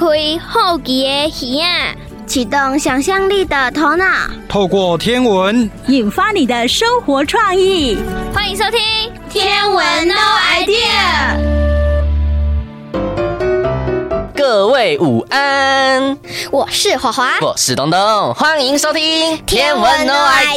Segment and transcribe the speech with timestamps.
[0.00, 0.06] 开
[0.38, 1.94] 好奇的耳啊，
[2.26, 4.06] 启动想象力的头脑，
[4.48, 7.98] 透过天文引发你的生活创意。
[8.32, 8.80] 欢迎收听
[9.30, 10.14] 《天文 No
[10.54, 11.36] Idea》。
[14.34, 16.16] 各位午安，
[16.50, 20.56] 我是华华，我是东东，欢迎收听《天文 No Idea》。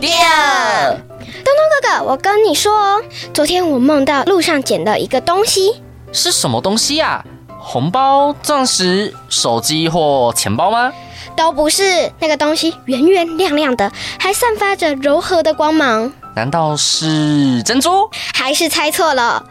[1.44, 3.02] 东东哥哥，我跟你说哦，
[3.34, 5.82] 昨天我梦到路上捡了一个东西，
[6.14, 7.26] 是什么东西呀？
[7.66, 10.92] 红包、钻石、手机或钱包吗？
[11.36, 16.12] 都不是，那个东西圆圆亮亮的，还散发着柔和的光芒。
[16.36, 18.10] 难道是珍珠？
[18.34, 19.44] 还是猜错了？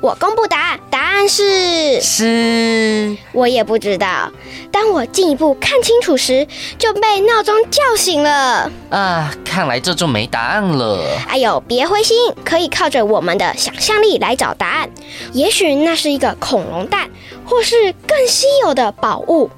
[0.00, 4.30] 我公布答案，答案是是，我也不知道。
[4.72, 6.46] 当我进一步看清楚时，
[6.78, 8.70] 就被闹钟叫醒了。
[8.90, 11.00] 啊，看来这就没答案了。
[11.28, 14.88] 哎呦，别灰心，可以靠着我们的想象力来找答案。
[15.32, 17.10] 也许那是一个恐龙蛋，
[17.44, 19.50] 或是更稀有的宝物。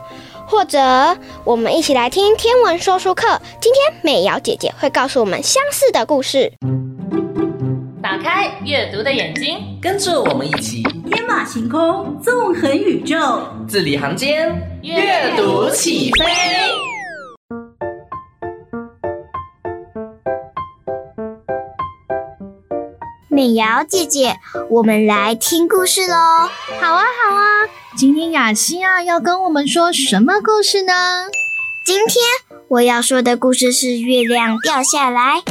[0.45, 3.41] 或者，我们一起来听天文说书课。
[3.59, 6.53] 今天美瑶姐姐会告诉我们相似的故事。
[8.03, 16.27] 打开阅读的眼睛，跟着我们一起天马行空，纵横宇宙，字里行间阅读起飞。
[23.29, 24.35] 美瑶姐姐，
[24.69, 26.17] 我们来听故事喽！
[26.81, 27.69] 好啊，好啊。
[27.97, 30.93] 今天雅西亚要跟我们说什么故事呢？
[31.87, 32.21] 今天
[32.67, 35.43] 我要说的故事是月亮掉下来。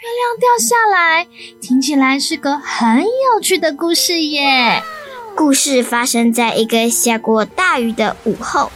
[0.00, 1.26] 月亮掉下来，
[1.60, 4.82] 听起来是个很有趣的故事耶。
[5.36, 8.72] 故事发生在一个下过大雨的午后，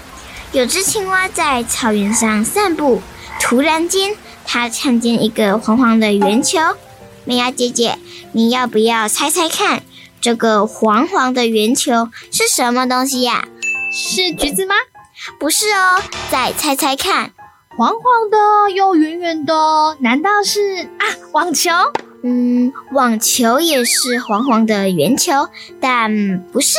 [0.53, 3.01] 有只青蛙在草原上散步，
[3.41, 4.15] 突然间，
[4.45, 6.59] 它看见一个黄黄的圆球。
[7.25, 7.99] 美瑶姐姐，
[8.33, 9.83] 你要不要猜猜看？
[10.21, 13.49] 这个黄黄的圆球是什么东西呀？
[13.91, 14.75] 是橘子吗？
[15.39, 17.33] 不是哦，再猜猜看。
[17.77, 19.53] 黄黄的又圆圆的，
[19.99, 21.71] 难道是啊网球？
[22.23, 25.49] 嗯，网球也是黄黄的圆球，
[25.81, 26.79] 但不是。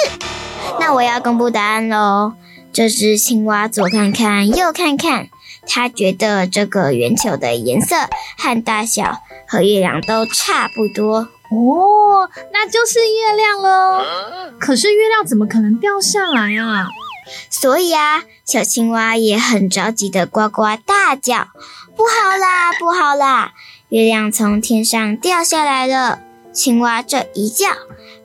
[0.79, 2.33] 那我要公布答案喽。
[2.71, 5.27] 这只青蛙左看看右看看，
[5.67, 7.95] 它觉得这个圆球的颜色
[8.37, 11.27] 和大小和月亮都差不多。
[11.51, 14.01] 哦，那就是月亮喽。
[14.59, 16.87] 可是月亮怎么可能掉下来啊？
[17.49, 21.47] 所以啊，小青蛙也很着急的呱呱大叫
[21.95, 23.53] ：“不好啦，不好啦！
[23.89, 26.19] 月亮从天上掉下来了！”
[26.51, 27.67] 青蛙这一叫，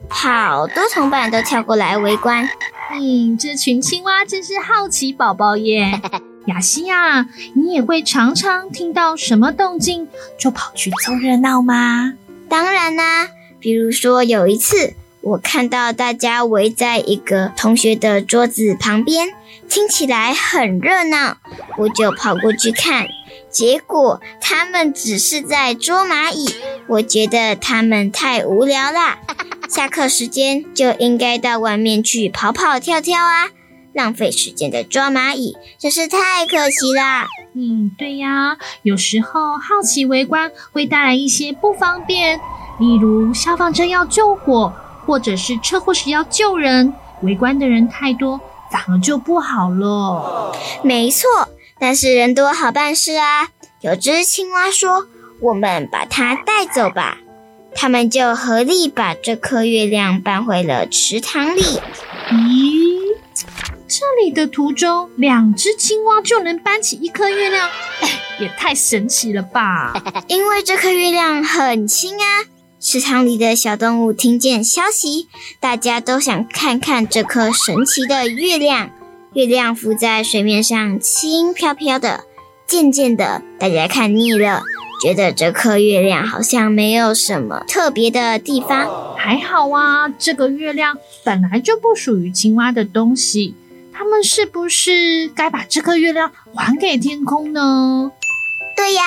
[0.08, 2.48] 好多同伴都跳过来围观。
[2.92, 6.00] 嗯，这群青蛙真是好奇宝宝耶。
[6.46, 12.14] 雅西亚，你也会常常听到什么动静就跑去凑热闹吗？
[12.48, 13.28] 当然啦，
[13.60, 19.28] 比如说有一次，我看到大家围在一个同学的桌子旁边，
[19.68, 21.36] 听起来很热闹，
[21.76, 23.06] 我就跑过去看，
[23.50, 26.48] 结果他们只是在捉蚂蚁，
[26.88, 29.18] 我觉得他们太无聊啦。
[29.68, 33.50] 下课时间就应该到外面去跑跑跳跳啊，
[33.92, 37.28] 浪费时间的抓蚂蚁真是太可惜啦。
[37.54, 42.40] 嗯，对呀，有时候好奇围观会带来一些不方便，
[42.78, 44.72] 例如消防车要救火，
[45.06, 48.40] 或者是车祸时要救人，围观的人太多，
[48.70, 50.52] 反而就不好了。
[50.82, 51.28] 没错，
[51.78, 53.48] 但是人多好办事啊。
[53.80, 55.06] 有只青蛙说
[55.40, 57.18] ：“我们把它带走吧。”
[57.74, 61.62] 他们就合力把这颗月亮搬回了池塘里。
[62.30, 63.00] 咦？
[63.86, 67.68] 这里的途中，两只青蛙就能搬起一颗月亮，
[68.00, 69.92] 哎，也太神奇了吧！
[70.28, 72.24] 因为这颗月亮很轻啊。
[72.82, 75.28] 池塘里的小动物听见消息，
[75.60, 78.90] 大家都想看看这颗神奇的月亮。
[79.34, 82.24] 月亮浮在水面上，轻飘飘的。
[82.66, 84.62] 渐渐的，大家看腻了，
[85.02, 89.14] 觉得这颗月亮好像没有什么特别的地方。
[89.14, 93.54] 还好啊，这个月亮本来就不属于青蛙的东西。
[93.92, 98.10] 他们是不是该把这颗月亮还给天空呢？
[98.80, 99.02] 对呀，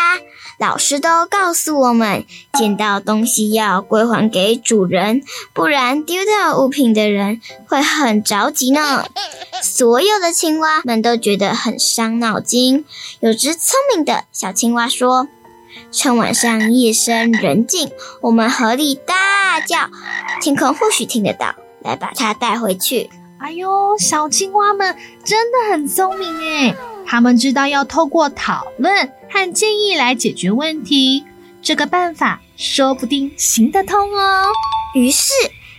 [0.59, 9.03] 老师都告诉我们，捡到东西要归还给主人，不然丢掉物品的人会很着急呢。
[9.63, 12.85] 所有的青蛙们都觉得很伤脑筋。
[13.19, 15.27] 有只聪明的小青蛙说
[15.91, 17.91] ：“趁晚上夜深人静，
[18.21, 19.89] 我们合力大叫，
[20.39, 23.09] 天空或许听得到，来把它带回去。”
[23.41, 31.23] 哎呦，小青蛙们真的很聪明诶，他们知道要透过讨论和建议来解决问题，
[31.61, 34.45] 这个办法说不定行得通哦。
[34.95, 35.31] 于是，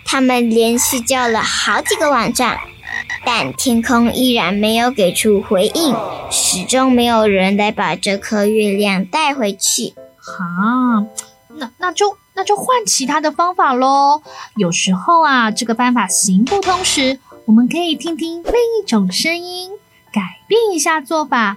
[0.05, 2.59] 他们连续叫了好几个网站，
[3.25, 5.95] 但天空依然没有给出回应，
[6.31, 9.95] 始终没有人来把这颗月亮带回去。
[10.17, 11.07] 啊，
[11.57, 14.23] 那那就那就换其他的方法喽。
[14.57, 19.71] 有时候啊，这个办法行不通时，我们可以听听另一种声音，
[20.15, 21.57] 改变一下做法。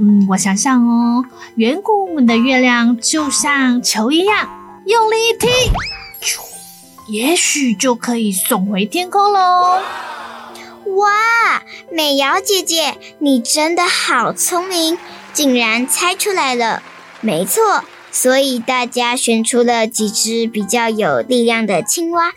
[0.00, 4.48] 嗯，我想想哦，圆鼓鼓的月亮就像球一样，
[4.86, 5.48] 用力一踢，
[7.06, 9.80] 也许就可以送回天空喽。
[10.96, 11.62] 哇，
[11.92, 14.98] 美瑶姐姐，你真的好聪明，
[15.32, 16.82] 竟然猜出来了。
[17.20, 22.32] 没错，所以大家选出了几只比较有力量的青蛙，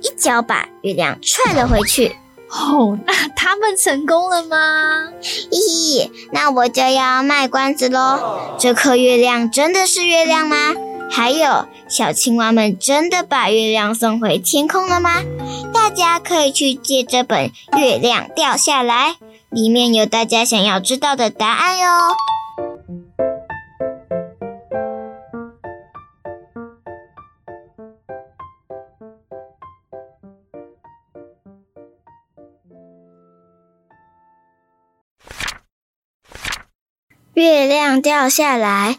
[0.00, 2.16] 一脚把月亮踹了回去。
[2.52, 5.08] 哦，那他们成功了吗？
[5.22, 5.58] 嘿
[5.98, 8.56] 嘿，那我就要卖关子喽。
[8.58, 10.74] 这颗月亮真的是月亮吗？
[11.10, 15.22] 还有，小青蛙们真的把月亮送回天空了吗？
[15.72, 19.10] 大家可以去借这本《月亮掉下来》，
[19.48, 21.86] 里面有大家想要知道的答案哟。
[37.34, 38.96] 月亮掉下来，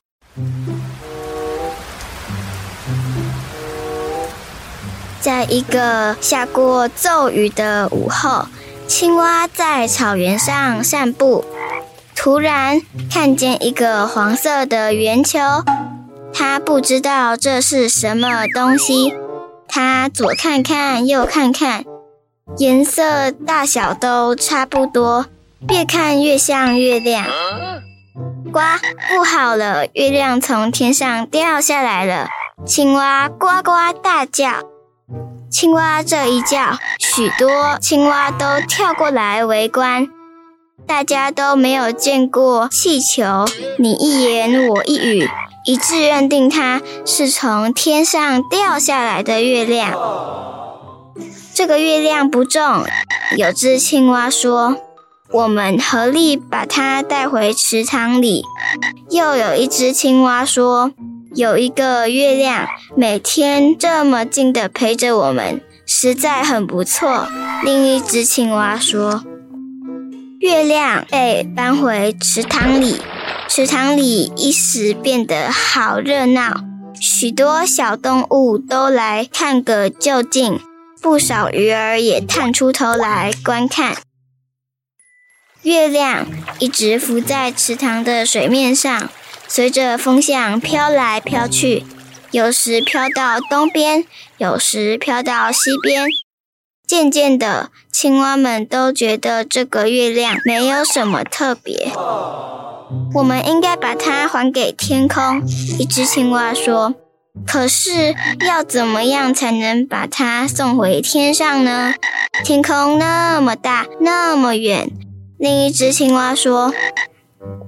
[5.20, 8.46] 在一个下过骤雨的午后，
[8.88, 11.44] 青蛙在草原上散步，
[12.16, 12.82] 突然
[13.12, 15.38] 看见一个黄色的圆球，
[16.34, 19.14] 它不知道这是什么东西，
[19.68, 21.84] 它左看看右看看，
[22.58, 25.26] 颜色大小都差不多，
[25.70, 27.26] 越看越像月亮。
[28.52, 28.60] 呱，
[29.10, 29.88] 不好了！
[29.94, 32.28] 月亮从天上掉下来了。
[32.66, 33.72] 青蛙呱呱
[34.04, 34.52] 大叫。
[35.50, 40.08] 青蛙这一叫，许多青蛙都跳过来围观。
[40.86, 43.46] 大家都没有见过气球，
[43.78, 45.30] 你一言我一语，
[45.66, 49.98] 一致认定它是从天上掉下来的月亮。
[51.54, 52.86] 这个月亮不重，
[53.38, 54.78] 有只青蛙说。
[55.34, 58.44] 我们合力把它带回池塘里。
[59.10, 60.92] 又有一只青蛙说
[61.34, 62.68] ：“有一个月亮，
[62.98, 67.28] 每天这么近的陪着我们，实在很不错。”
[67.64, 69.24] 另一只青蛙说
[70.40, 73.02] ：“月亮被搬回池塘里，
[73.48, 76.62] 池塘里一时变得好热闹，
[77.00, 80.60] 许多小动物都来看个究竟，
[81.02, 83.96] 不少鱼儿也探出头来观看。”
[85.64, 86.26] 月亮
[86.58, 89.10] 一直浮在池塘的水面上，
[89.48, 91.86] 随着风向飘来飘去，
[92.32, 94.04] 有时飘到东边，
[94.40, 96.08] 有时飘到西边。
[96.88, 101.92] 渐渐的，青蛙们都觉得这个月亮没有什么特别。
[103.14, 105.48] 我们应该把它还给天空。
[105.78, 106.96] 一只青蛙说
[107.46, 108.16] ：“可是
[108.46, 111.94] 要怎么样才能把它送回天上呢？
[112.44, 114.90] 天空那么大，那么远。”
[115.42, 116.72] 另一只青蛙说：“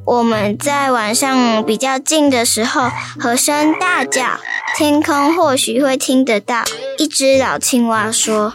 [0.05, 4.39] 我们在晚上比较静的时候和声大叫，
[4.77, 6.63] 天空或许会听得到。”
[6.99, 8.53] 一只老青蛙说。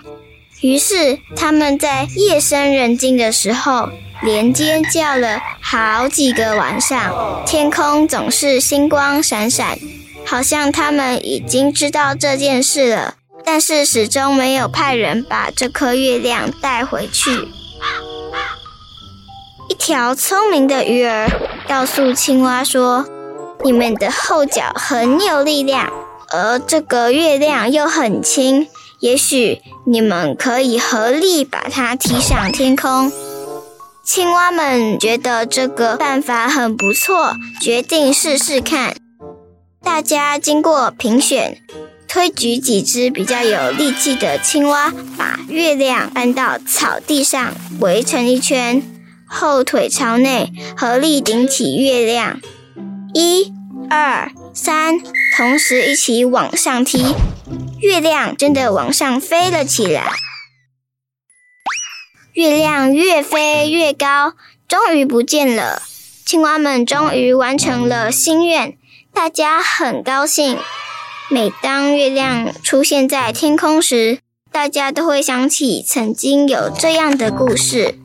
[0.60, 3.88] 于是他们在夜深人静的时候
[4.22, 9.76] 连尖叫了好几个晚上，天空总是星光闪闪，
[10.24, 17.48] 好像他们已经知道这件事了，但是始终没有派人把这颗月亮带回去。
[19.78, 21.30] 条聪明的鱼儿
[21.68, 23.06] 告诉青蛙说
[23.64, 25.90] ：“你们的后脚很有力量，
[26.30, 28.66] 而这个月亮又很轻，
[28.98, 33.10] 也许你们可以合力把它提上天空。”
[34.04, 38.96] 青蛙们觉得这个办法很不错，决定试试看。
[39.82, 41.62] 大家经过评选，
[42.08, 48.82] 推举几只比较有力气的青蛙，把月亮搬到草地上，围成一圈。
[49.28, 52.40] 后腿朝内，合力顶起月亮，
[53.14, 53.52] 一、
[53.90, 54.98] 二、三，
[55.36, 57.14] 同时一起往上踢，
[57.80, 60.12] 月亮真的往上飞了起来。
[62.32, 64.34] 月亮越飞越高，
[64.66, 65.82] 终于不见了。
[66.24, 68.76] 青蛙们终于完成了心愿，
[69.12, 70.58] 大家很高兴。
[71.30, 74.20] 每当月亮出现在天空时，
[74.52, 77.98] 大家都会想起曾经有这样的故事。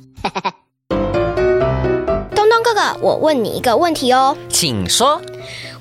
[2.73, 5.21] 哥哥，我问你一个问题哦，请说。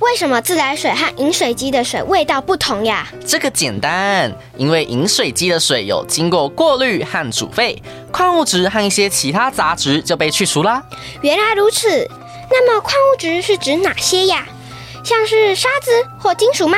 [0.01, 3.09] 为什么自来水和饮水机的水味道不同呀？
[3.27, 7.83] 这个简单，因为饮水机的水有经过过滤和煮沸，
[8.13, 10.83] 矿物质和一些其他杂质就被去除啦。
[11.23, 12.07] 原来如此，
[12.51, 14.47] 那么矿物质是指哪些呀？
[15.03, 16.77] 像是沙子或金属吗？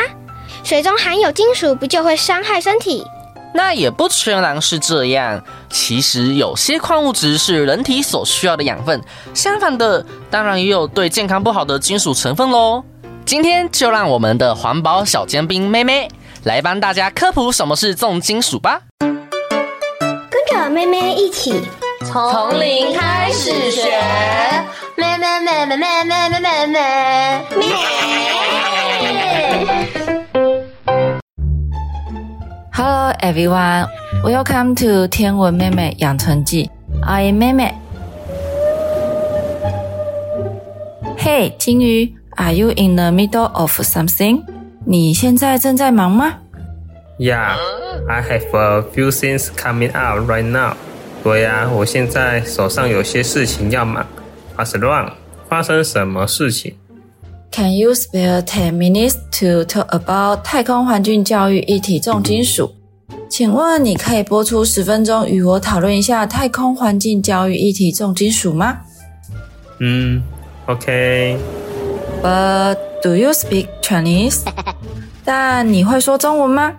[0.62, 3.04] 水中含有金属，不就会伤害身体？
[3.52, 5.42] 那也不全然是这样。
[5.75, 9.02] 其实有些矿物质是人体所需要的养分，
[9.35, 12.83] 相反的，当然也有对健康不好的金属成分喽。
[13.26, 16.09] 今天就让我们的环保小尖兵妹妹
[16.45, 18.83] 来帮大家科普什么是重金属吧。
[19.00, 21.61] 跟着妹妹一起
[22.07, 24.00] 从零开始学，
[24.97, 28.33] 妹妹妹妹妹妹妹妹妹妹。
[32.83, 33.88] Hello everyone,
[34.24, 36.69] welcome to 天文妹妹养成记。
[37.01, 37.74] I am 妹妹。
[41.17, 44.43] Hey，金鱼，Are you in the middle of something？
[44.86, 46.36] 你现在正在忙吗？
[47.17, 47.57] Yeah,
[48.07, 50.75] I have a few things coming up right now。
[51.24, 54.05] 对呀，我现在手上有些事情要忙。
[54.57, 55.13] What's wrong？
[55.48, 56.75] 发生什么事情
[57.53, 62.71] ？Can you spare ten minutes to talk about 太空环境教育议题重金属？
[63.29, 68.79] 请问你可以播出十分钟与我讨论一下太空环境教育议题重金属吗？
[69.79, 70.21] 嗯，
[70.67, 74.41] OK。But do you speak Chinese？
[75.24, 76.74] 但你会说中文吗？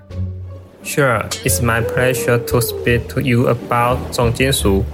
[0.85, 4.85] Sure, it's my pleasure to speak to you about 重金属。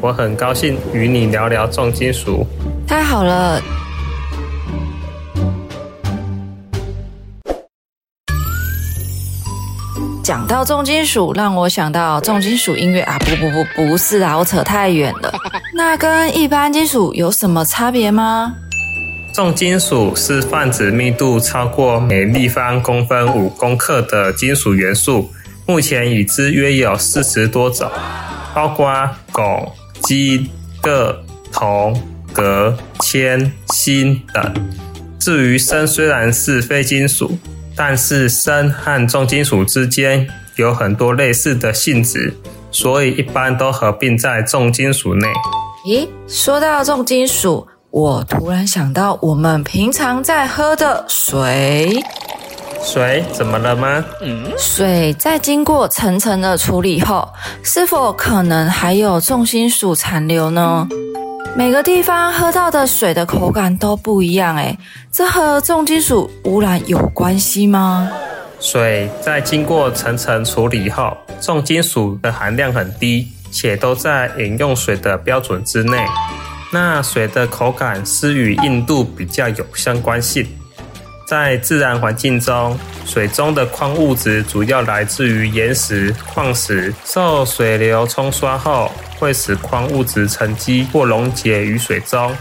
[0.00, 2.46] 我很高兴与你聊聊重金属。
[2.86, 3.60] 太好了！
[10.22, 13.18] 讲到重金属，让我想到重金属音乐啊！
[13.18, 15.32] 不不不，不是啊，我扯太远了。
[15.74, 18.54] 那跟一般金属有什么差别吗？
[19.34, 25.32] 重金属是泛指密度超过每立方公分五公克的金属元素，
[25.66, 27.90] 目前已知约有四十多种，
[28.54, 28.86] 包括
[29.32, 29.68] 汞。
[30.02, 30.48] 金、
[30.82, 31.14] 铬、
[31.52, 32.00] 铜、
[32.34, 34.54] 鎘、铅、锌等。
[35.18, 37.36] 至于砷，虽然是非金属，
[37.76, 40.26] 但是砷和重金属之间
[40.56, 42.32] 有很多类似的性质，
[42.70, 45.26] 所以一般都合并在重金属内。
[45.86, 52.02] 咦，说到重金属，我突然想到我们平常在喝的水。
[52.82, 54.04] 水怎么了吗？
[54.22, 57.28] 嗯，水在经过层层的处理后，
[57.62, 60.88] 是否可能还有重金属残留呢？
[61.56, 64.78] 每个地方喝到的水的口感都不一样，诶，
[65.10, 68.10] 这和重金属污染有关系吗？
[68.60, 75.98] 水在经过层层处理后，重金属的含量很低，且都在饮用水的标准之内。
[76.72, 80.46] 那水的口感是与硬度比较有相关性。
[81.28, 92.34] 在自然环境中，水中的矿物质主要来自于岩石、矿石，受水流冲刷后，会使矿物质沉积或溶解于水中，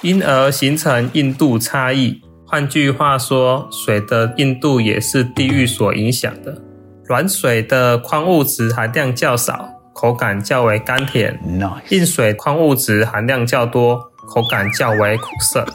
[0.00, 2.18] 因而形成硬度差异。
[2.46, 6.56] 换句话说，水的硬度也是地域所影响的。
[7.04, 11.72] 软水的矿物质含量较少，口感较为甘甜；Nice.
[11.90, 15.66] 硬水矿物质含量较多，口感较为苦涩。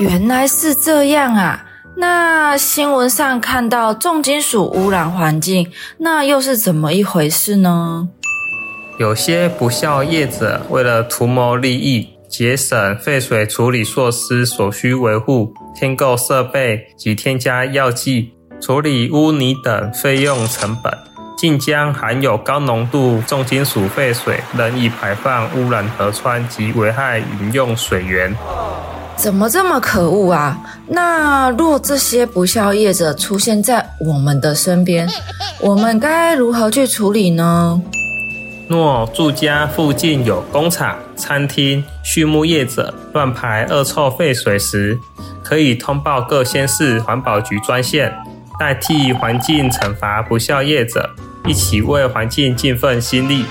[0.00, 1.62] 原来是这样啊！
[1.98, 8.08] 那新闻上看到重金属污染环境，那又是怎么一回事呢？
[8.98, 20.92] 有些不肖业者为了图谋利益，节省废水处理设施所需维护、添购设备及添加药剂、处理污泥等费用成本，
[21.38, 28.36] 竟将含有高浓度重金属废水任意排放，污染河川及危害饮用水源。
[29.16, 30.56] 怎么这么可恶啊？
[30.86, 35.08] 那若这些不孝业者出现在我们的身边，
[35.60, 37.80] 我们该如何去处理呢？
[38.68, 44.98] 若住家附近有工厂、餐厅、畜牧业者乱排恶臭废水时，
[45.42, 48.12] 可以通报各县市环保局专线，
[48.58, 51.08] 代替环境惩罚不孝业者，
[51.46, 53.46] 一起为环境尽份心力。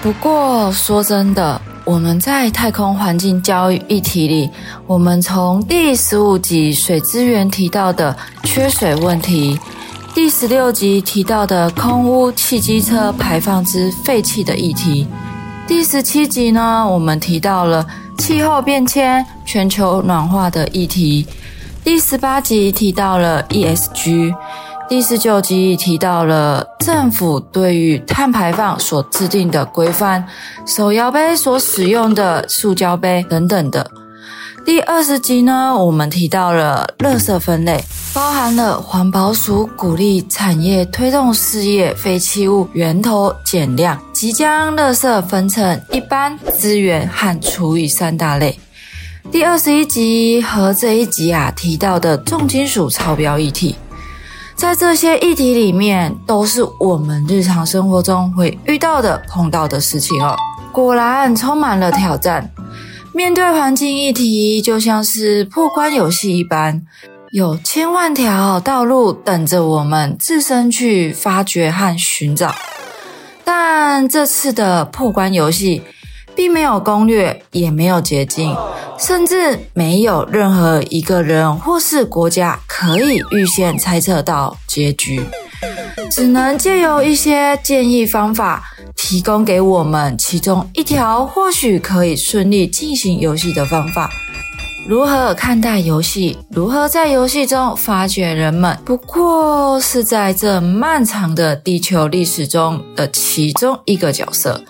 [0.00, 1.60] 不过说真的。
[1.86, 4.50] 我们在太空环境教育议题里，
[4.88, 9.56] 我们从第十五集水资源提到的缺水问题，
[10.12, 15.06] 第十六集提到的空污汽机车排放之废气的议题，
[15.68, 17.86] 第十七集呢，我们提到了
[18.18, 21.24] 气候变迁、全球暖化的议题，
[21.84, 24.34] 第十八集提到了 ESG，
[24.88, 30.24] 第十九集提到了政府对于碳排放所制定的规范，
[30.64, 33.90] 手摇杯所使用的塑胶杯等等的。
[34.64, 37.82] 第二十集呢，我们提到了垃圾分类，
[38.14, 48.56] 包含了环保署鼓励产业推动事业废弃物源头减量，即将垃圾分成一般、资源和厨余三大类。
[49.32, 53.74] 第二十一集和这一集啊提到的重金属超标议题，
[54.56, 60.34] 在这些议题里面，都是我们日常生活中会遇到的、碰到的事情哦。
[60.72, 62.50] 果然充满了挑战。
[63.12, 66.82] 面对环境议题，就像是破关游戏一般，
[67.32, 72.54] 有千万条道路等着我们自身去发掘和寻找。
[73.44, 75.82] 但这次的破关游戏，
[76.36, 78.54] 并没有攻略，也没有捷径，
[78.98, 85.24] 甚至没有任何一个人或是国家可以预先猜测到结局，
[86.10, 88.62] 只能借由一些建议方法。
[88.98, 94.10] 提供给我们其中一条或许可以顺利进行游戏的方法。
[94.88, 96.36] 如何看待游戏？
[96.50, 98.76] 如何在游戏中发掘人们？
[98.86, 104.64] 不过是在这漫长的地球历史中的其中一个角色，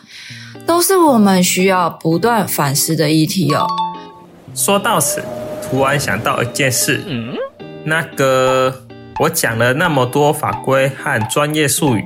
[0.67, 3.67] 都是我们需要不断反思的议题哦。
[4.55, 5.23] 说到此，
[5.63, 7.01] 突然想到一件事，
[7.85, 8.83] 那个
[9.21, 12.05] 我讲了那么多法规和专业术语。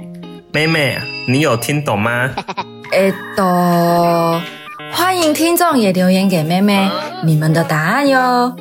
[0.52, 0.98] 妹妹，
[1.28, 2.30] 你有听懂吗？
[2.92, 4.40] 哎，都
[4.92, 6.90] 欢迎听众也留言给妹妹
[7.24, 8.54] 你们的答案哟。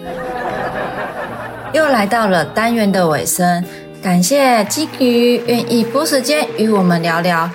[1.74, 3.66] 又来到了单元的尾声，
[4.04, 7.50] 感谢金鱼愿意拨时间与我们聊聊。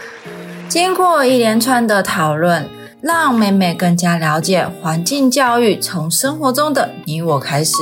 [0.68, 2.68] 经过一连串的讨论，
[3.00, 7.73] 让妹妹更加了解环境教育从生活中的你我开始。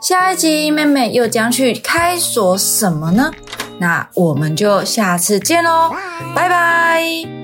[0.00, 3.30] 下一集妹妹又将去开锁什么呢？
[3.78, 5.90] 那我们就下次见喽，
[6.34, 7.43] 拜拜。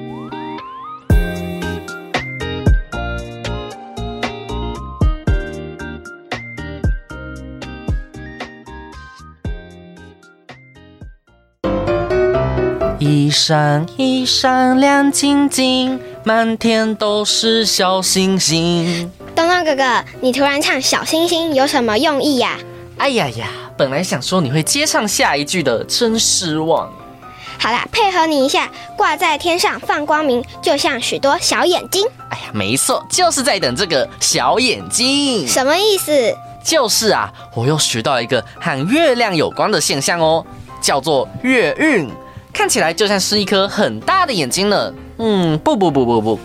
[13.13, 19.11] 一闪一闪亮晶晶，满天都是小星星。
[19.35, 22.57] 东东哥哥，你突然唱小星星有什么用意呀？
[22.99, 23.49] 哎呀呀！
[23.77, 26.89] 本来想说你会接唱下一句的，真失望。
[27.59, 32.07] 好啦，配合你一下，挂在天上放光明，就像许多小眼睛。
[32.29, 35.49] 哎呀，没错，就是在等这个小眼睛。
[35.49, 36.13] 什么意思？
[36.63, 40.47] 就是啊，我又学到一个和月亮有关的现象哦，
[40.81, 42.09] 叫做月晕，
[42.53, 44.93] 看起来就像是一颗很大的眼睛呢。
[45.19, 46.41] 嗯，不不不不不。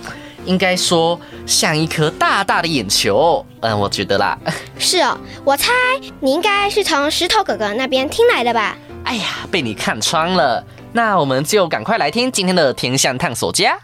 [0.46, 4.38] 应该说像一颗大大的眼球，嗯，我觉得啦。
[4.78, 5.72] 是哦，我猜
[6.20, 8.78] 你应该是从石头哥哥那边听来的吧？
[9.06, 10.64] 哎呀，被你看穿了。
[10.92, 13.76] 那我们就赶快来听今天的天象探索家，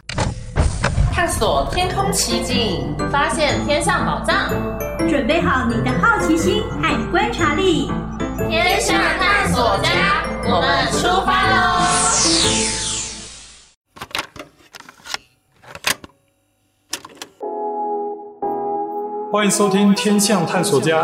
[1.12, 4.50] 探索天空奇景，发现天象宝藏，
[5.10, 7.92] 准备好你的好奇心和观察力，
[8.48, 11.56] 天象探索家，我们出发喽！
[19.32, 21.04] 欢迎收听《天象探索家》，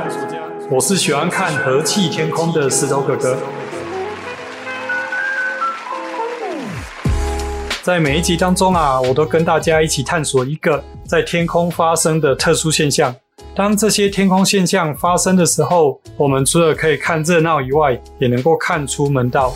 [0.71, 3.37] 我是喜欢看和气天空的石头哥哥。
[7.83, 13.15] 在每一集当中啊，我都跟大家一起探索一个在天空发生的特殊现象。
[13.57, 19.51] 当这些天空现象发生的时候，我们除了可以看热闹以外，也能够看出门道。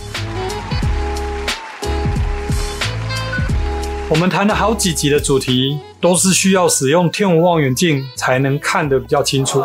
[4.09, 9.63] 我们谈了好几集的主题，都是需要使用天文望远镜才能看得比较清楚。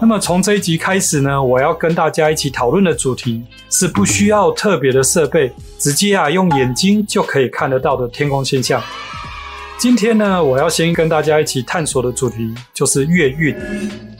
[0.00, 8.82] 那么从这一集开始呢，我要跟大家一起讨论的主题是不需要特别的设备，直接啊用眼睛就可以看得到的天空现象。
[9.78, 13.54] 今天呢，我要先跟大家一起探索的主题就是月晕。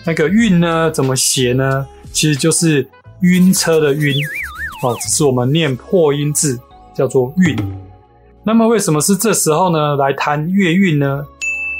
[0.04, 1.86] 那个晕呢，怎么写呢？
[2.12, 2.86] 其实就是
[3.20, 4.14] 晕车的晕，
[4.82, 6.60] 哦，只是我们念破音字，
[6.94, 7.56] 叫做晕。
[8.44, 9.96] 那么为什么是这时候呢？
[9.96, 11.24] 来谈月晕呢？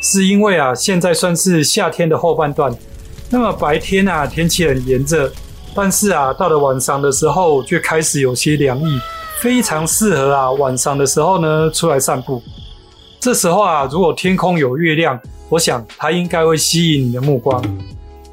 [0.02, 2.74] 是因为啊，现在算是夏天的后半段。
[3.28, 5.30] 那么白天啊，天气很炎热，
[5.74, 8.98] 但是啊，到了晚上的时候，却开始有些凉意，
[9.40, 12.42] 非常适合啊，晚上的时候呢，出来散步。
[13.20, 17.62] 这时候啊，如果天空有月亮，我想它应该会吸引你的目光。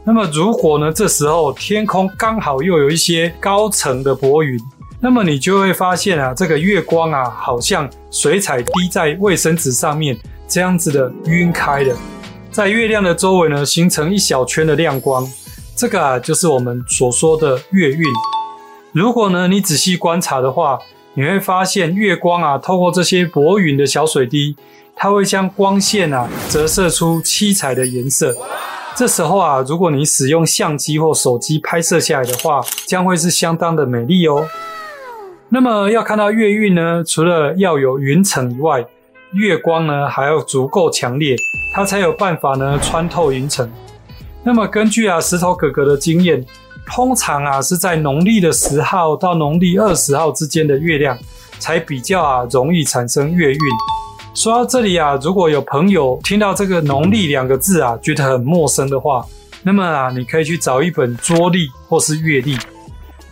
[0.03, 4.59] 那么如果呢，这时候天空刚好又有一些高层的薄云。
[4.99, 10.17] 那么你就会发现啊，这个月光啊，好像水彩滴在卫生纸上面，
[10.47, 11.93] 这样子的晕开了，
[12.51, 15.29] 在月亮的周围呢，形成一小圈的亮光，
[15.75, 18.03] 这个啊，就是我们所说的月晕。
[18.93, 20.79] 如果呢你仔细观察的话，
[21.15, 24.55] 你会发现月光啊透过这些薄云的小水滴，
[24.95, 28.35] 它会将光线啊折射出七彩的颜色。
[28.95, 34.47] 这时候啊，如果你使用相机或手机拍摄下来的话，将会是相当的美丽哦。
[35.49, 38.85] 那么要看到月晕呢，除了要有云层以外，
[39.33, 41.35] 月光呢还要足够强烈，
[41.75, 43.69] 它才有办法呢穿透云层。
[44.43, 46.43] 那么根据啊石头哥哥的经验，
[46.85, 51.17] 通常啊是在农历的十号到农历二十号之间的月亮，
[51.59, 53.59] 才比较啊容易产生月运。
[54.35, 59.25] 说到这里啊，如果有朋友听到这个农历两个字啊，觉得很陌生的话，
[59.61, 62.57] 那么啊，你可以去找一本桌历或是月历。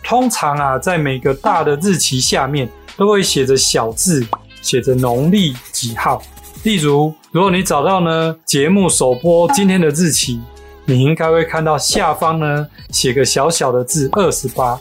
[0.04, 4.26] 通常啊，在每个大的日期下面都会写着小字，
[4.60, 6.22] 写着农历几号。
[6.62, 10.40] 例如，如果你找到呢节目首播今天的日期，
[10.84, 14.78] 你应该会看到下方呢写个小小的字二十八。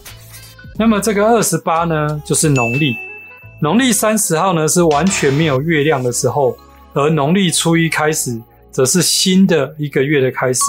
[0.78, 2.96] 那么这个二十八呢，就是农历。
[3.60, 6.58] 农历三十号呢是完全没有月亮的时候，
[6.94, 10.62] 而农历初一开始则是新的一个月的开始。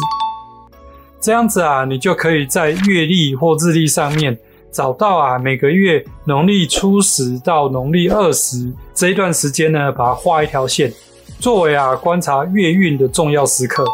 [1.20, 4.36] 这样子啊，你就可以在月历或日历上面
[4.70, 10.92] 找到啊每个月农历初十到农历二十这一段时间呢，把它画一条线，
[11.38, 13.84] 作为啊观察月运的重要时刻。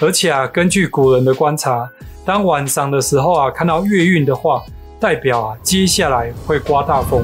[0.00, 1.88] 而且啊，根据古人的观察，
[2.24, 4.62] 当晚上的时候啊看到月晕的话，
[4.98, 7.22] 代表啊接下来会刮大风。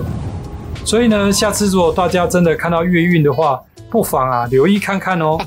[0.85, 3.61] 所以呢，下次如果大家真的看到月晕的话，
[3.91, 5.39] 不妨啊留意看看哦。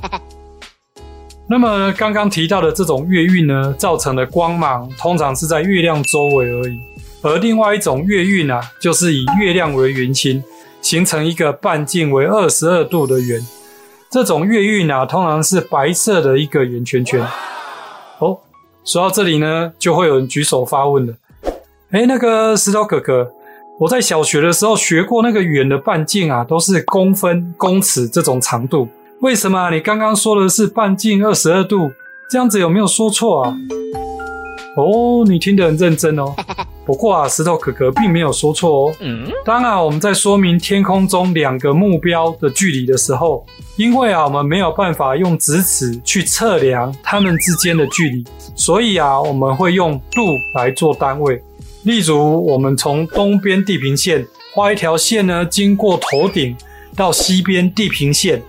[1.47, 6.79] 那么刚刚提到的这种月晕呢，造成的光芒通常是在月亮周围而已。
[7.21, 10.43] 而另外一种月晕啊，就是以月亮为圆心，
[10.81, 13.41] 形成一个半径为二十二度的圆。
[14.11, 17.21] 这种月晕啊，通常是白色的一个圆圈圈。
[18.17, 18.39] 哦，
[18.83, 21.13] 说到这里呢，就会有人举手发问了。
[21.91, 23.31] 诶，那个石头哥哥。
[23.79, 28.89] 我在小学的时候学过那个圆的半径啊，都是公分、公尺这种长度。
[29.21, 31.91] 为什么你刚刚说的是半径二十二度？
[32.31, 33.55] 这样子有没有说错啊？
[34.75, 36.33] 哦，你听得很认真哦。
[36.89, 38.95] 不过啊，石头哥哥并没有说错哦。
[38.99, 48.25] 嗯当然，我们在说明天空中两个目标的距离的时候，因为啊，我们没有办法用直尺去测量它们之间的距离，
[48.55, 50.23] 所以啊，我们会用度
[50.55, 51.39] 来做单位。
[51.83, 54.25] 例如，我们从东边地平线
[54.55, 56.57] 画一条线呢，经过头顶
[56.95, 58.41] 到西边地平线，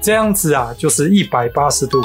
[0.00, 2.00] 这样子啊，就是一百八十度。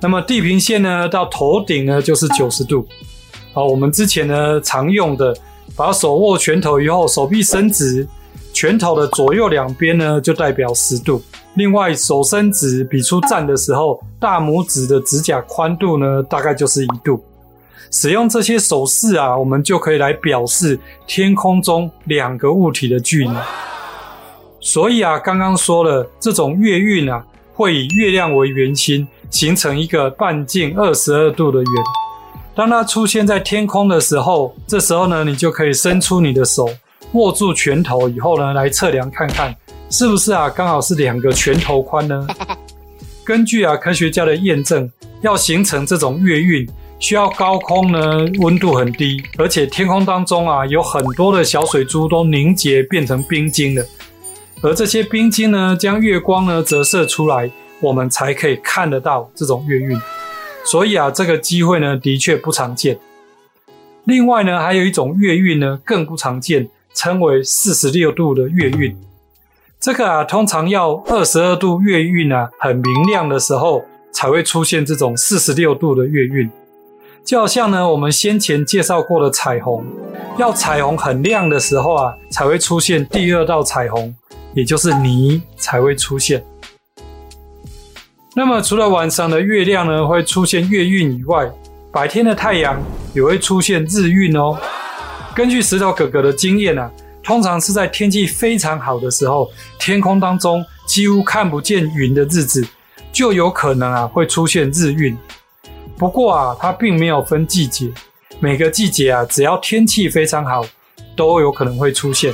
[0.00, 2.84] 那么地平线呢，到头顶呢，就是九十度。
[3.58, 5.36] 啊，我们之前呢常用的，
[5.74, 8.06] 把手握拳头以后，手臂伸直，
[8.52, 11.20] 拳头的左右两边呢就代表十度。
[11.54, 17.20] 另外，手伸直比出赞的时候，大拇指的指甲宽度呢，大概就是一度。
[17.90, 23.30] 使用这些手势啊，我们就可以来表示天空中两个物体的距离。
[24.60, 31.72] 所以啊，刚刚说了，这种月晕啊，会以月亮为圆心，形成一个半径二十二度的圆。
[32.58, 36.68] 当它出现在天空的时候，这时候呢，你就可以伸出你的手，
[37.12, 39.54] 握住拳头以后呢，来测量看看，
[39.90, 42.26] 是不是啊，刚好是两个拳头宽呢？
[43.24, 44.90] 根据啊科学家的验证，
[45.20, 46.68] 要形成这种月晕。
[46.98, 53.86] 需要高空呢，温度很低，而且天空当中啊，有很多的小水珠都凝结变成冰晶了，
[54.62, 59.96] 而这些冰晶呢，将月光呢折射出来，我们才可以看得到这种月晕。
[60.64, 62.98] 所以啊，这个机会呢，的确不常见。
[64.04, 68.96] 另外呢，还有一种月晕呢，更不常见，称为四十六度的月晕。
[69.80, 76.50] 这个啊，通常要二十二度月晕啊，很明亮的时候，才会出现这种四十六度的月晕。
[77.24, 79.84] 就好像呢，我们先前介绍过的彩虹，
[80.38, 84.14] 要彩虹很亮的时候啊，才会出现第二道彩虹，
[84.54, 86.42] 也就是霓才会出现。
[88.38, 91.50] 那么除了晚上的月亮呢，会出现月晕以外，
[91.90, 92.80] 白天的太阳
[93.12, 94.56] 也会出现日晕哦。
[95.34, 96.88] 根据石头哥哥的经验啊，
[97.20, 102.64] 通常是在天气非常好的时候，天空当中几乎看不见云的日子，
[103.10, 105.18] 就有可能啊会出现日晕。
[105.96, 107.90] 不过啊，它并没有分季节，
[108.38, 110.64] 每个季节啊，只要天气非常好，
[111.16, 112.32] 都有可能会出现。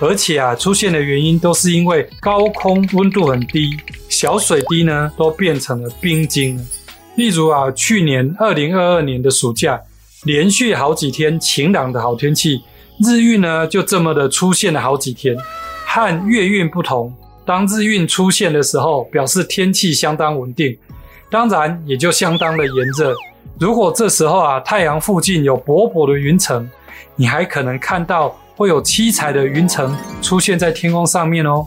[0.00, 3.76] 而且啊，出现的原因都是因为高空温度很低，
[4.08, 6.58] 小水滴呢都变成了冰晶。
[7.16, 9.78] 例如啊，去年二零二二年的暑假，
[10.24, 12.62] 连续好几天晴朗的好天气，
[13.04, 15.36] 日晕呢就这么的出现了好几天。
[15.84, 17.12] 和月晕不同，
[17.44, 20.76] 当日晕出现的时候，表示天气相当稳定。
[21.28, 23.14] 当然也就相当的炎热。
[23.58, 26.68] 如果这时候啊，太阳附近有薄薄的云层，
[27.16, 31.66] 你还可能看到会有七彩的云层出现在天空上面哦。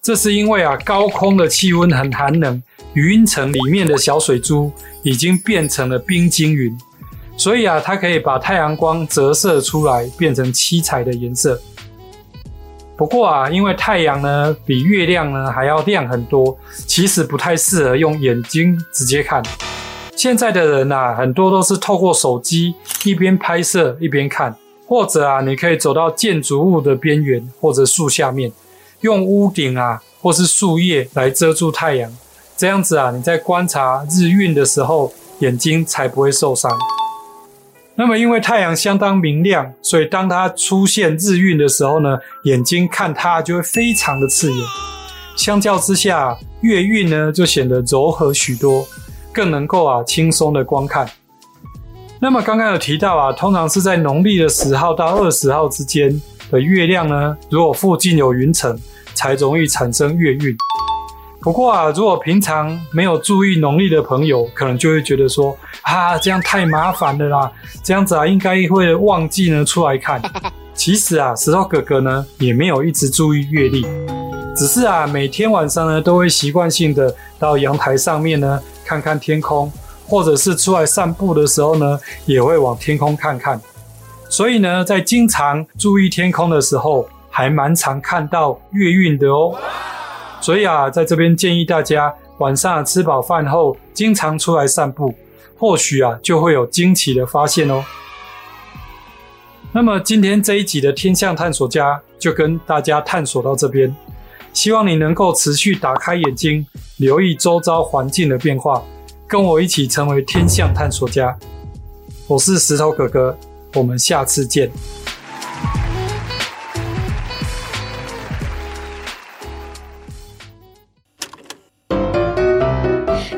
[0.00, 2.62] 这是因为啊，高空的气温很寒冷，
[2.94, 6.74] 云层里面的小水珠已经变成了冰晶云，
[7.36, 11.60] 所以啊，它可以把太阳光折射出来，变成七彩的颜色。
[12.96, 19.42] 不过啊，因为太阳呢比月亮呢还要亮很多，其实不太适合用眼睛直接看。
[20.16, 22.74] 现在的人啊，很多都是透过手机
[23.04, 28.52] 一边拍摄一边看，或者啊，你可以走到建筑物的边缘或者树下面，
[29.00, 32.10] 用屋顶啊或是树叶来遮住太阳，
[32.56, 36.70] 这样子啊，你在观察日晕的时候，眼睛才不会受伤。
[37.98, 44.66] 那么，因为太阳相当明亮，所以当它出现日晕的时候呢，眼睛看它就会非常的刺眼。
[45.36, 48.86] 相较之下，月晕呢就显得柔和许多，
[49.32, 51.08] 更能够啊轻松的观看。
[52.18, 58.78] 那么刚刚有提到啊，通常是在农历的十号到二十号之间的月亮呢，如果附近有云层，
[59.14, 60.56] 才容易产生月晕。
[61.42, 67.52] 不过啊，如果平常没有注意农历的朋友，可能就会觉得说啊，这样太麻烦了啦，
[67.84, 70.20] 这样子啊，应该会忘记呢出来看。
[70.72, 73.86] 其实啊，石头哥哥呢也没有一直注意月历，
[74.56, 79.70] 只是啊，每天晚上呢都会习惯性的到阳台上面呢看看天空，
[80.06, 83.60] 或者是出来散步的时候呢，也会往天空看看。
[84.28, 89.54] 所以呢，在经常注意天空的时候，还蛮常看到月晕的哦。
[90.40, 95.14] 所以啊，在这边建议大家晚上吃饱饭后，经常出来散步，
[95.58, 97.84] 或许啊就会有惊奇的发现哦。
[99.72, 103.94] 那么今天这一集的天象探索家就跟大家探索到这边，
[104.52, 106.66] 希望你能够持续打开眼睛，
[106.96, 108.82] 留意周遭环境的变化，
[109.28, 111.36] 跟我一起成为天象探索家。
[112.28, 113.36] 我是石头哥哥，
[113.74, 114.70] 我们下次见。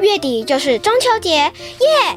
[0.03, 1.53] 月底就是中秋节，耶！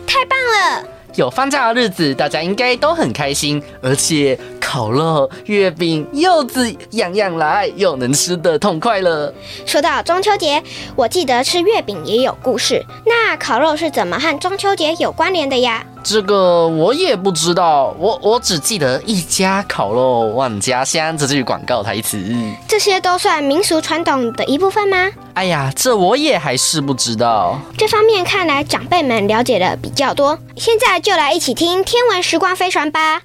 [0.06, 0.86] 太棒了！
[1.16, 4.38] 有放假的日子，大家应该都很开心，而且
[4.72, 9.34] 烤肉、月饼、柚子样样来，又能吃得痛快了。
[9.66, 10.64] 说到中秋节，
[10.96, 12.82] 我记得吃月饼也有故事。
[13.06, 15.84] 那烤肉是怎么和中秋节有关联的呀？
[16.02, 22.18] 这个我也不知道，我我只记得一家烤肉万家香这句广告台词。
[22.66, 25.12] 这些都算民俗传统的一部分吗？
[25.34, 27.60] 哎呀，这我也还是不知道。
[27.78, 30.40] 这方面看来长辈们了解的比较多。
[30.56, 33.22] 现在就来一起听天文时光飞船吧。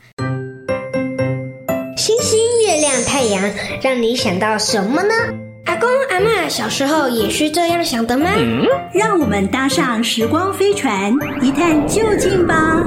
[3.04, 3.42] 太阳，
[3.82, 5.14] 让你想到什么呢？
[5.66, 8.30] 阿公阿妈小时候也是这样想的吗？
[8.36, 12.82] 嗯，让我们搭上时光飞船，一探究竟吧。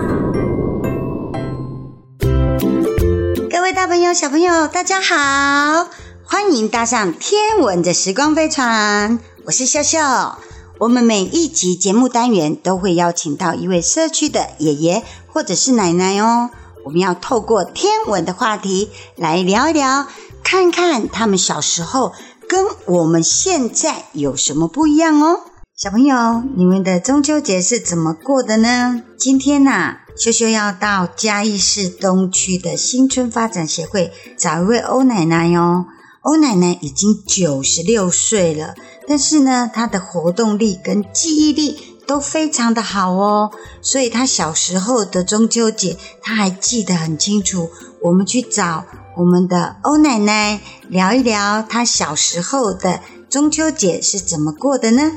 [3.51, 5.89] 各位大朋友、小朋友，大家好，
[6.23, 9.19] 欢迎搭上天文的时光飞船。
[9.45, 10.39] 我是笑笑。
[10.79, 16.51] 我们每一集节目单元都会邀请到一位社区的爷爷或者是奶奶哦。
[16.85, 20.07] 我们要透过天文的话题来聊一聊，
[20.43, 22.13] 看看他们小时候。
[22.49, 25.41] 跟我们现在有什么不一样哦？
[25.77, 29.03] 小朋友，你们的中秋节是怎么过的呢？
[29.19, 35.85] 今天呐、啊，秀秀要到嘉义市东区的新村发展协会找一位欧奶奶哦。
[36.23, 38.73] 欧奶奶已经九十六岁了，
[39.07, 41.77] 但是呢，她的活动力跟记忆力
[42.09, 43.51] 都非常的好哦，
[43.83, 47.69] 所以他小时候的中秋节，他还记得很清楚。
[48.01, 48.85] 我们去找。
[49.15, 55.11] 我们的欧奶奶聊一聊他小时候的中秋节是怎么过的呢？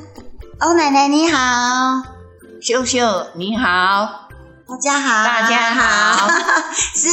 [0.59, 2.02] 欧奶奶你好，
[2.61, 4.28] 秀秀你好，
[4.68, 6.28] 大家好，大家好，
[6.94, 7.09] 是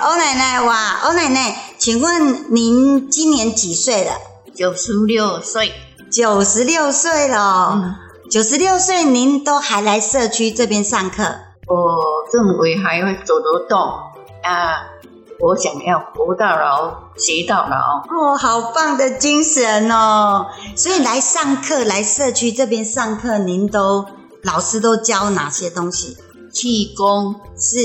[0.00, 4.12] 欧奶奶哇，欧奶奶，请问您今年几岁了？
[4.54, 5.72] 九十六岁，
[6.10, 7.96] 九十六岁了，
[8.30, 11.22] 九十六岁您都还来社区这边上课？
[11.66, 11.96] 我
[12.30, 14.84] 认为还会走得动啊。
[15.40, 18.02] 我想要活到老，学到老。
[18.10, 20.46] 哦，好棒的精神哦！
[20.76, 24.04] 所以来上课，来社区这边上课，您都
[24.42, 26.18] 老师都教哪些东西？
[26.52, 27.78] 气功是，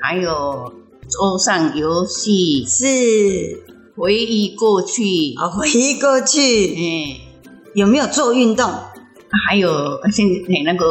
[0.00, 0.72] 还有
[1.10, 3.62] 桌上游戏是，
[3.98, 5.02] 回忆过去
[5.36, 6.38] 啊、哦，回忆过去。
[6.74, 7.16] 嗯，
[7.74, 8.70] 有没有做运动？
[9.48, 10.86] 还有现在那个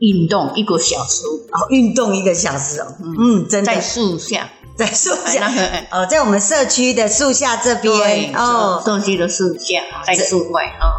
[0.00, 2.86] 运动一个小时哦，运动一个小时哦。
[3.02, 4.48] 嗯，嗯真的在树下。
[4.76, 5.48] 在树下
[5.92, 10.90] 哦，在我们社区的树下这边哦，社区的树下，在树外哦。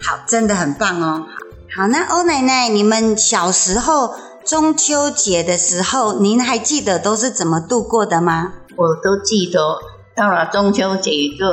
[0.00, 1.26] 好，真的很棒哦。
[1.76, 8.52] 好，那欧奶奶，你们小时候中秋节的时候，您还记得都是怎么度过的吗？
[8.76, 9.58] 我都记得，
[10.14, 11.44] 到了中秋节就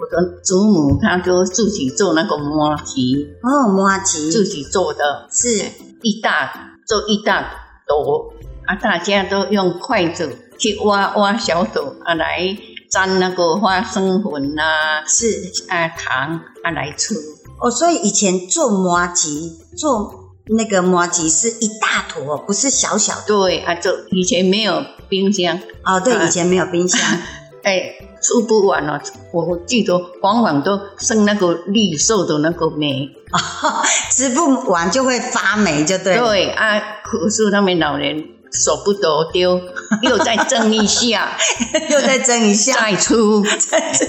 [0.00, 5.62] 我的祖母她就自己做那个麻糬哦，麻糬自己做的，是
[6.02, 7.50] 一大做一大
[7.86, 8.32] 朵
[8.66, 12.56] 啊，大家都用筷子去挖挖小朵啊来。
[12.90, 17.14] 沾那个花生粉呐、啊，是啊糖啊来吃
[17.60, 17.70] 哦。
[17.70, 20.12] 所以以前做麻糬，做
[20.46, 23.26] 那个麻糬是一大坨，不是小小的。
[23.28, 27.00] 对啊，就以前没有冰箱哦，对，啊、以前没有冰箱。
[27.62, 29.00] 哎，吃不完了，
[29.32, 33.38] 我记得往往都剩那个绿色的那个霉，哦，
[34.12, 36.16] 吃不完就会发霉，就对。
[36.18, 38.24] 对啊，可是他们老人。
[38.52, 39.60] 舍不得丢，
[40.02, 41.38] 又再蒸一下，
[41.88, 44.04] 又再蒸一下，再出，再出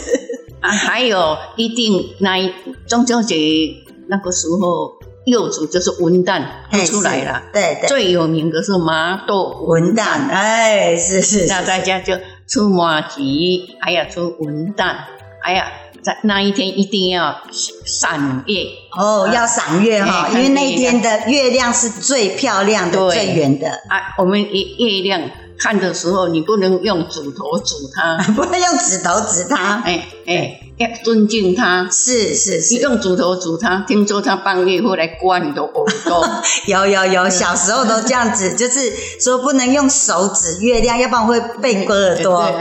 [0.62, 0.72] 啊！
[0.72, 2.38] 还有一定那
[2.88, 3.36] 中秋节
[4.08, 4.98] 那个时候，
[5.28, 12.16] 柚子就是文旦都出来了，对对，最有名的是麻豆文旦，哎，是是，那大家就
[12.52, 14.96] 出麻吉，还要出文旦，
[15.42, 15.72] 哎呀。
[16.04, 17.44] 在那一天一定要
[17.86, 18.64] 赏月
[18.98, 24.16] 哦，要赏月哈，因为那一天的月亮是最漂亮的、最圆的啊。
[24.18, 25.22] 我们月月亮
[25.62, 30.58] 看的时候，你不能用指头指它， 不能用指头指它，哎哎。
[30.78, 36.28] 要尊敬他，是是是，你用指头指他，听说他半夜会来刮你的耳朵。
[36.66, 42.52] 有有有，小时候都这样子，就是说不能用手指月亮，要不然会被割耳朵。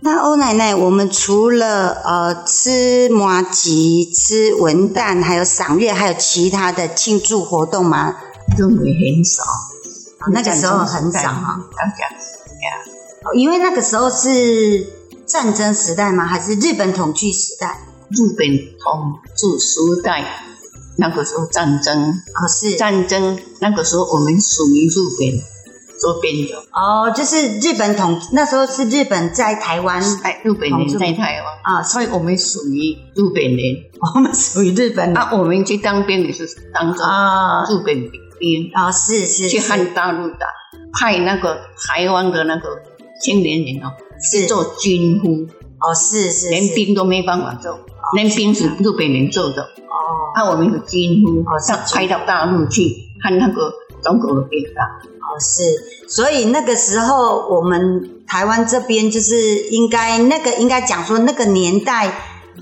[0.00, 8.14] 那欧奶奶，我们除了呃吃麻吉、吃文旦，还有赏月，还有其他的庆祝活动吗？
[8.58, 9.42] 都没很少，
[10.34, 11.60] 那个时候很少哈。
[11.74, 12.08] 刚讲
[12.60, 14.98] 呀，因为那个时候是。
[15.30, 16.26] 战争时代吗？
[16.26, 17.78] 还是日本统治时代？
[18.08, 18.48] 日本
[18.80, 20.24] 统治时代，
[20.98, 23.38] 那个时候战争啊、哦，是战争。
[23.60, 25.40] 那个时候我们属于日本
[26.00, 33.60] 这边的哦，就是日本统那时候是日本在台湾，哎，日本人在台湾啊，所以我们属于日本人，
[34.16, 35.16] 我们属于日本人。
[35.16, 36.44] 啊，我们去当兵也是
[36.74, 40.46] 当做啊日本兵啊、是，是去汉大陆打，
[40.92, 42.82] 派那个台湾的那个
[43.20, 43.92] 青年人哦。
[44.22, 45.46] 是做军夫
[45.78, 47.78] 哦，是是，连兵都没办法做，
[48.14, 50.36] 连兵是日本人做的哦。
[50.36, 52.82] 那我们是军夫，哦，上派到大陆去
[53.22, 53.72] 看那个
[54.02, 56.06] 中国的兵啊哦，是。
[56.06, 62.12] 所以那个时候我们台湾这边就是应该那个应该讲说那个年代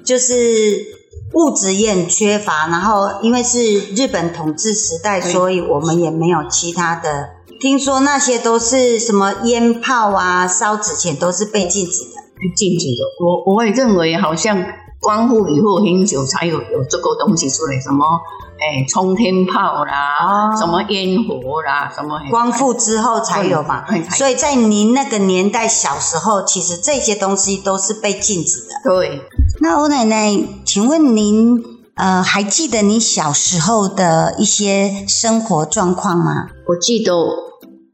[0.04, 0.86] 就是
[1.32, 7.30] 物质也很缺乏，然后因为是日本统治时代，所以我们也没有其他的。
[7.60, 13.02] 听说那些都是什么烟炮啊、烧纸钱都是被禁止的，被禁止的。
[13.18, 14.64] 我我也认为好像
[15.00, 18.04] 光复以后很久才有有这个东西出来，什么
[18.60, 23.84] 哎冲天炮啦，哦、什么烟火啦，什么光复之后才有嘛。
[24.10, 28.68] 所以在您那个年代小时候，其实这些东西都是被禁止的。
[28.84, 29.22] 对。
[29.60, 30.32] 那欧奶奶，
[30.64, 31.60] 请问您
[31.96, 36.46] 呃还记得你小时候的一些生活状况吗？
[36.68, 37.47] 我记得。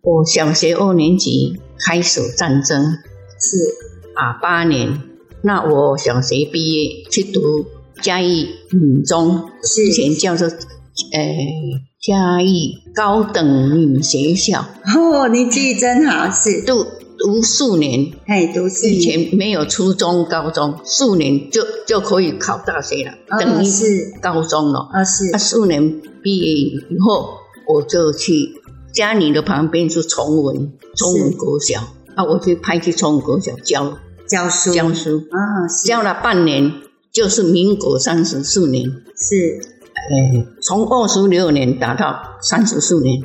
[0.05, 2.99] 我小学二年级开始战争，
[3.41, 3.57] 是
[4.15, 5.01] 啊八年。
[5.41, 7.65] 那我小学毕业去读
[8.03, 11.21] 嘉义女中，之前叫做呃
[12.03, 14.67] 嘉义高等女学校。
[14.95, 16.85] 哦，你记忆真好，是读
[17.19, 18.95] 读四年，哎，读四年。
[18.95, 24.87] 以前没有初中、高中，四年就就可以考大学了，哦、等于是高中了。
[24.93, 25.31] 啊，是。
[25.33, 28.61] 那四年毕业以后，我就去。
[28.95, 31.81] 家里的旁边是崇文，崇文国小。
[32.15, 35.19] 啊，我就派去崇文国小教教书，教书。
[35.33, 36.73] 啊，教了半年，
[37.13, 38.85] 就是民国三十四年，
[39.17, 39.61] 是，
[39.95, 43.21] 呃，从二十六年打到三十四年，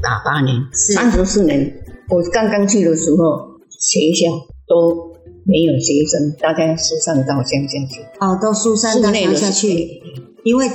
[0.00, 1.82] 打八年，三十四年。
[2.10, 4.30] 我刚刚去的时候，学校
[4.68, 8.02] 都没有学生，大家疏散到乡下去。
[8.20, 10.00] 哦，到疏散到乡下去，
[10.44, 10.70] 因为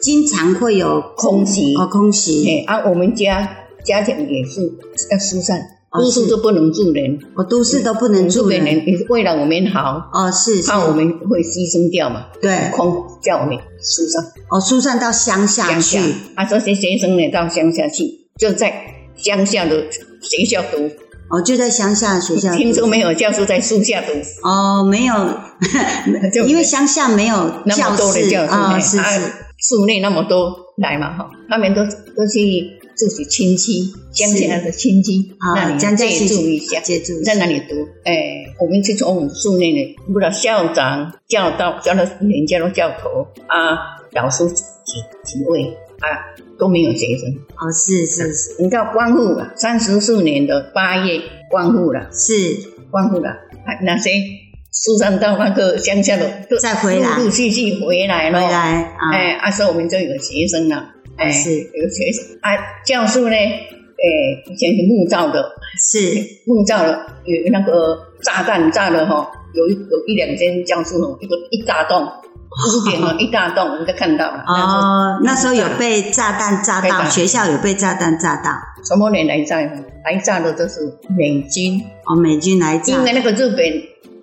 [0.00, 2.64] 经常会有空袭，哦，空袭。
[2.64, 3.58] 啊，我们家。
[3.84, 4.62] 家庭也是
[5.10, 5.60] 要疏散，
[5.92, 15.98] 都市都不能住人，哦，都市都不能住人，也是为了我们好，哦，是，怕我们会牺牲掉嘛，对，空叫我们疏散，哦，疏散到乡下去，
[16.34, 18.72] 啊，这些学生呢到乡下去，就在
[19.16, 19.84] 乡下的
[20.20, 20.90] 学校读，
[21.28, 24.12] 哦，就在乡下的学校，听说没有教室在树下读，
[24.48, 25.14] 哦，没有，
[26.48, 29.20] 因为乡下没有那么多的教室，啊，是是，
[29.58, 32.82] 树内那么多来嘛，哈，他们都都去。
[32.94, 36.80] 自己亲戚，乡下的亲戚，那里借住一下，
[37.24, 37.74] 在那里读。
[38.04, 43.78] 哎，我们去从我们住内呢，不知道校长、教导、教导员、教导教头啊，
[44.12, 45.64] 老师几几位
[46.00, 47.30] 啊都没有学生。
[47.56, 51.20] 哦，是是是，你到光复了，三十四年的八月
[51.50, 52.72] 光复了，是。
[52.90, 54.12] 光复了，啊那些
[54.70, 65.98] 疏散到那个乡下的都再回来，陆陆续续回来了，回来啊，哎，啊，所以我们就有学生了，哎，是有学生啊，教室呢，哎，以前是木造的，是
[66.46, 72.06] 木造的，有那个炸弹炸的哈，有一有一两间教室哦，一个一炸洞。
[72.56, 74.44] 屋顶了一大洞，我们都看到了。
[74.46, 78.52] 哦，那时候有被炸弹炸到，学校有被炸弹炸到。
[78.84, 79.58] 什么人来炸？
[80.04, 80.78] 来炸的都是
[81.18, 81.82] 美军。
[82.06, 82.92] 哦，美军来炸。
[82.92, 83.66] 因为那个日本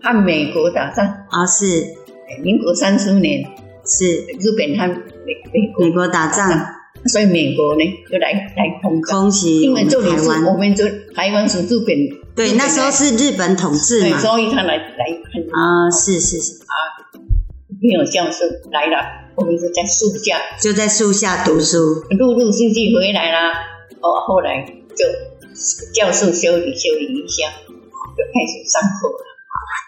[0.02, 1.06] 和美国打仗。
[1.06, 1.84] 啊，是。
[2.42, 3.44] 民国三十年。
[3.86, 4.06] 是。
[4.40, 6.48] 日本和美美国美国打仗，
[7.06, 9.62] 所以美国呢就来来空空袭。
[9.62, 11.96] 因为这里是我们这台湾是日本。
[12.36, 14.20] 对，那时候是日本统治嘛。
[14.20, 15.42] 所以他来来看。
[15.52, 16.76] 啊，是是是啊。
[17.82, 23.50] 没有教授来了，我们就在树下，就在树下读书，陆陆续续回来了。
[24.02, 25.04] 哦，后来就
[25.92, 29.31] 教授修理修理一下，就开始上课了。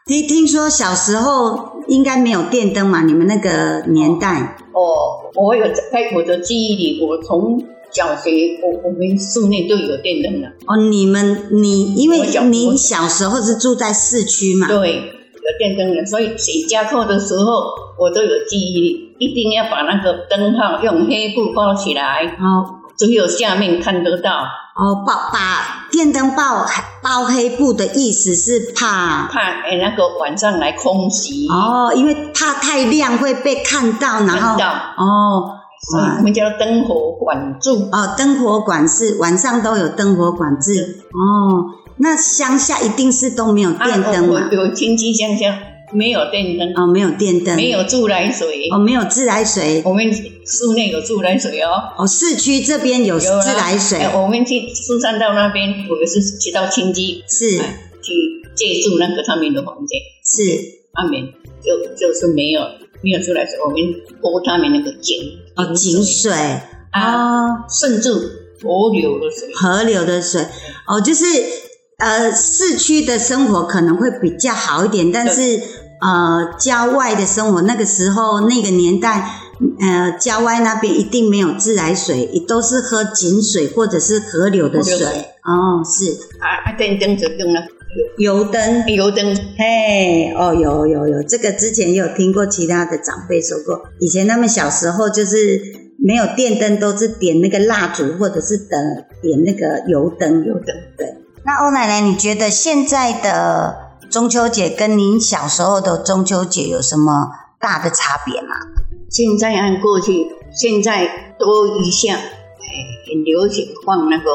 [0.06, 3.04] 听听说小时候应该没有电灯嘛？
[3.04, 4.58] 你们那个年代？
[4.74, 10.50] 哦，我有在我的记忆里，我从小学我我们室内都有电灯了。
[10.68, 14.68] 哦，你们你因为你小时候是住在市区嘛？
[14.68, 15.20] 对。
[15.44, 17.64] 有电灯的，所以写家课的时候，
[18.00, 24.32] 我都有记忆，一定要把那个灯泡用黑布包起来，哦，只有下面看得到。
[24.76, 26.66] 哦，包把电灯包
[27.02, 31.48] 包黑布的意思是怕怕哎那个晚上来空袭。
[31.48, 35.52] 哦，因为怕太亮会被看到，然后到哦，
[36.18, 37.70] 我们叫灯火管制。
[37.92, 41.04] 哦，灯火管制，晚上都有灯火管制。
[41.12, 41.82] 哦。
[41.98, 44.50] 那乡下一定是都没有电灯嘛？
[44.52, 45.56] 有亲戚乡下
[45.94, 46.74] 没有电灯。
[46.76, 48.68] 哦，没有电灯，没有自来水。
[48.72, 49.82] 哦，没有自来水。
[49.86, 51.70] 我们室内有自来水哦。
[51.98, 54.00] 哦，市区这边有自来水。
[54.16, 57.58] 我们去疏散到那边，我们是去到亲戚，是。
[57.58, 58.14] 去
[58.56, 60.60] 借住那个他们的房间，是。
[60.94, 61.14] 他们
[61.64, 62.62] 就就是没有
[63.02, 63.78] 没有自来水，我们
[64.22, 65.18] 拨他们那个井。
[65.56, 66.32] 哦，井水。
[66.92, 68.12] 啊，甚至
[68.62, 70.42] 河流的水，河流的水。
[70.88, 71.26] 哦，就是。
[71.96, 75.58] 呃，市区的生活可能会比较好一点，但是
[76.04, 79.30] 呃，郊外的生活，那个时候那个年代，
[79.80, 84.98] 呃，郊外那边一定没有自来水，也都是喝井水或者是河流的水。
[85.44, 86.12] 哦，是。
[86.40, 87.62] 啊，啊，电灯就用了。
[88.18, 95.62] 油灯，油灯，嘿，哦，有有有，这个之前也有听过其他的长辈说过，以前他们小时候就是
[96.04, 98.82] 没有电灯，都是点那个蜡烛或者是等
[99.22, 101.16] 点那个油灯，油灯，对。
[101.46, 103.83] 那欧奶奶，你觉得现在的
[104.14, 108.50] 中秋节跟您小时候的中秋节有什么大的差别吗？
[109.10, 112.22] 现在按过去，现在多一项，哎，
[113.08, 114.26] 很流行放那个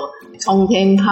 [0.40, 1.04] 冲天炮、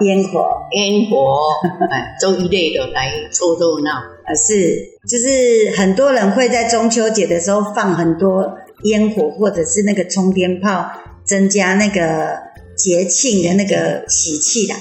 [0.00, 1.48] 烟火、烟火，
[1.90, 3.90] 哎，这一类的来凑热闹。
[3.92, 10.90] 啊，是，就是很多人会在中秋节的时候放很多烟火，或者是那个冲天炮，
[11.24, 12.38] 增加那个
[12.76, 14.74] 节庆的那个喜气的。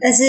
[0.00, 0.22] 但是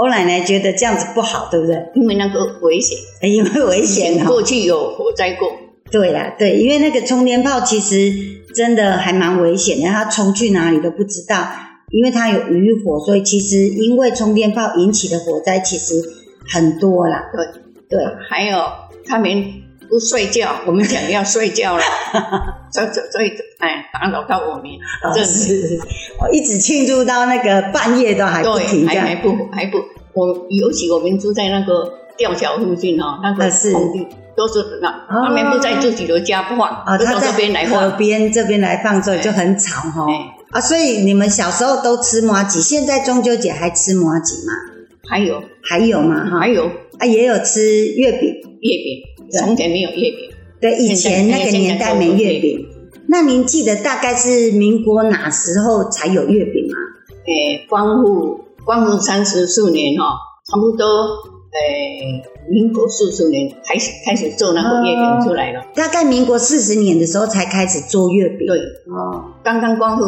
[0.00, 1.76] 欧奶奶觉得这样子不好，对不对？
[1.94, 4.24] 因为那个危险，因为危险。
[4.24, 5.52] 过去有火灾过。
[5.90, 8.12] 对啦，对，因为那个冲天炮其实
[8.54, 11.46] 真的还蛮危险的，它冲去哪里都不知道。
[11.90, 15.94] 因为它有余火，所以其实因为冲天炮引起的火灾其实
[16.48, 17.30] 很多啦。
[17.32, 18.58] 对对，还有
[19.06, 19.69] 他们。
[19.90, 21.82] 不睡觉，我们讲要睡觉了，
[22.72, 24.64] 所以所以哎，打扰到我们，
[25.14, 25.78] 这是
[26.18, 29.78] 我一直庆祝到那个半夜都还不停，还还不还不，
[30.12, 40.06] 我尤其我们住在那个吊桥附近哦，那个空地都是那他们不在自己的家不放，都到这边来放，河边这边来放，所以就很吵哈。
[40.52, 44.52] 啊，所以你们小时候都吃麻吉，现在中秋节还吃麻吉吗？
[45.08, 45.42] 还有。
[45.62, 46.38] 还有吗？
[46.40, 46.70] 还有
[47.00, 48.28] 啊，也有吃月饼，
[48.60, 49.10] 月饼。
[49.32, 50.30] 从前没有月饼，
[50.60, 52.66] 对，以前那个年代没月饼。
[53.06, 56.74] 那您记得大概是民国哪时候才有月饼吗？
[57.26, 60.04] 诶，光复光复三十四年哈，
[60.50, 60.84] 差不多
[61.52, 65.64] 诶，民国四十年开始开始做那个月饼出来了。
[65.76, 68.48] 大概民国四十年的时候才开始做月饼。
[68.48, 68.58] 对，
[68.92, 70.04] 哦，刚刚光复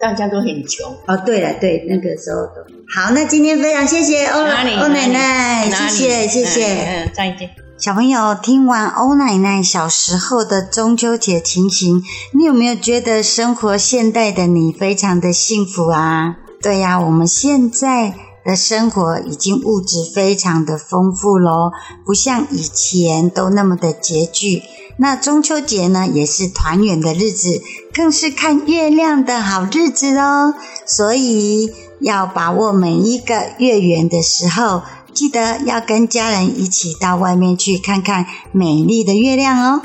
[0.00, 0.96] 大家都很穷。
[1.06, 3.10] 哦，对了，对，那个时候都好。
[3.12, 7.50] 那今天非常谢谢欧欧奶奶，谢谢谢谢，嗯，再见。
[7.78, 16.36] 小朋友听完欧奶奶小时候的中秋节情形，你有没有觉得生活现代的你非常的幸福啊？
[16.62, 21.72] 对呀，我们现在的生活已经物质非常的丰富喽，
[22.04, 24.62] 不像以前都那么的拮据。
[25.02, 27.62] 那中秋节呢，也是团圆的日子，
[27.94, 30.52] 更是看月亮的好日子哦。
[30.86, 34.82] 所以要把握每一个月圆的时候，
[35.14, 39.82] 记得要跟家人一起到外面去看看美丽的月亮哦。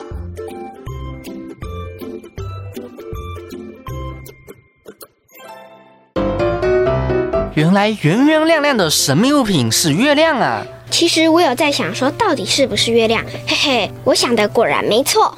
[7.54, 10.66] 原来圆圆亮亮的神秘物品是月亮啊！
[10.96, 13.22] 其实我有在想，说到底是不是月亮？
[13.46, 15.38] 嘿嘿，我想的果然没错。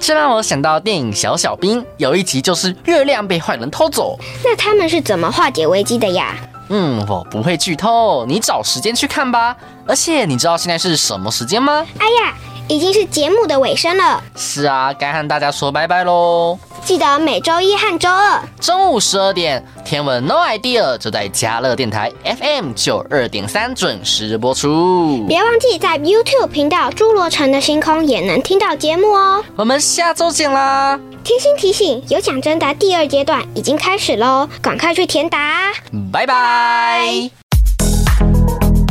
[0.00, 4.18] 这让我想到电影《小小兵》，有一集就是月亮被坏人偷走。
[4.42, 6.34] 那他们是怎么化解危机的呀？
[6.70, 9.54] 嗯，我不会剧透，你找时间去看吧。
[9.86, 11.86] 而且你知道现在是什么时间吗？
[11.98, 12.34] 哎呀，
[12.66, 14.22] 已经是节目的尾声了。
[14.34, 16.58] 是啊，该和大家说拜拜喽。
[16.84, 25.24] 记得每周一和周二中午十二点，天文 No Idea 就在嘉乐电台 FM 九二点三准时播出。
[25.26, 29.42] 别忘记在 YouTube 频道《侏罗城的星空》也能听到节目哦。
[29.56, 31.00] 我们下周见啦！
[31.24, 35.72] 贴心提醒，有奖征答第二阶段已经开始喽，赶快去填答。
[36.12, 37.30] 拜拜。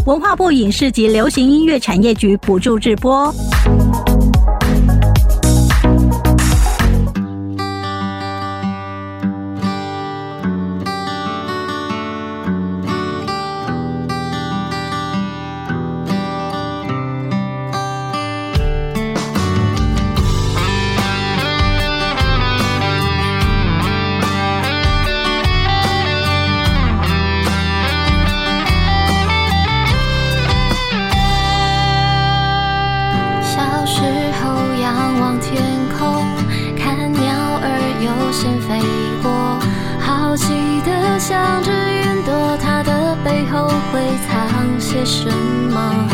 [0.07, 3.31] 文化部影视及流行音乐产业局补助直播。
[45.05, 45.29] 什
[45.69, 46.12] 么。